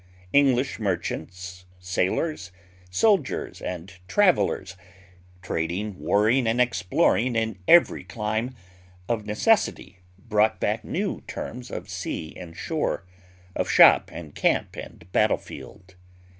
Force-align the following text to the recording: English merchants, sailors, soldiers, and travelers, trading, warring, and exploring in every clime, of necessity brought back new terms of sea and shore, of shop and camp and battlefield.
English 0.33 0.79
merchants, 0.79 1.65
sailors, 1.77 2.51
soldiers, 2.89 3.61
and 3.61 3.99
travelers, 4.07 4.75
trading, 5.43 5.95
warring, 5.99 6.47
and 6.47 6.59
exploring 6.59 7.35
in 7.35 7.59
every 7.67 8.03
clime, 8.03 8.55
of 9.07 9.27
necessity 9.27 9.99
brought 10.17 10.59
back 10.59 10.83
new 10.83 11.21
terms 11.27 11.69
of 11.69 11.87
sea 11.87 12.35
and 12.35 12.57
shore, 12.57 13.05
of 13.55 13.69
shop 13.69 14.09
and 14.11 14.33
camp 14.33 14.75
and 14.75 15.05
battlefield. 15.11 15.93